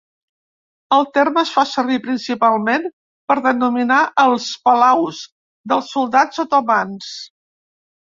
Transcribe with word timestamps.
El 0.95 1.03
terme 1.17 1.41
es 1.41 1.49
fa 1.57 1.65
servir 1.71 1.97
principalment 2.05 2.87
per 3.31 3.35
denominar 3.47 3.99
els 4.23 4.47
palaus 4.69 5.21
dels 5.73 5.91
soldans 5.97 6.41
otomans. 6.45 7.11